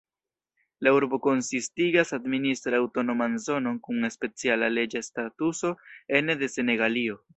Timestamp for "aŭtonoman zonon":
2.83-3.77